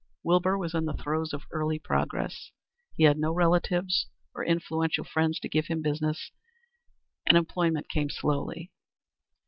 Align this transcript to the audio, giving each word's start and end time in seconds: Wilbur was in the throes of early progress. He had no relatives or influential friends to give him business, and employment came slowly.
Wilbur 0.23 0.57
was 0.57 0.73
in 0.73 0.85
the 0.85 0.95
throes 0.95 1.31
of 1.31 1.43
early 1.51 1.77
progress. 1.77 2.49
He 2.95 3.03
had 3.03 3.19
no 3.19 3.31
relatives 3.31 4.07
or 4.33 4.43
influential 4.43 5.03
friends 5.03 5.39
to 5.41 5.47
give 5.47 5.67
him 5.67 5.83
business, 5.83 6.31
and 7.27 7.37
employment 7.37 7.87
came 7.87 8.09
slowly. 8.09 8.71